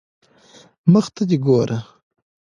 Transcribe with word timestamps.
مخ 0.91 1.05
ته 1.15 1.23
دي 1.29 1.37
ګوره 1.45 1.79